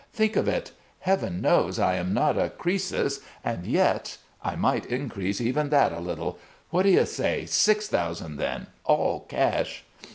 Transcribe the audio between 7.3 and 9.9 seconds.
Six thousand, then, all cash?"